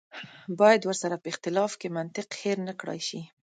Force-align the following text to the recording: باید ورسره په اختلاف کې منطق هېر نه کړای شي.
باید 0.59 0.81
ورسره 0.85 1.15
په 1.21 1.27
اختلاف 1.33 1.71
کې 1.79 1.87
منطق 1.97 2.27
هېر 2.41 2.57
نه 2.67 2.73
کړای 2.79 2.99
شي. 3.07 3.21